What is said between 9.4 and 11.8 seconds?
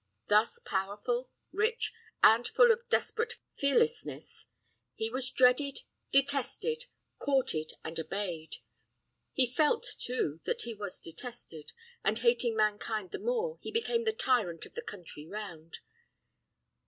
felt, too, that he was detested;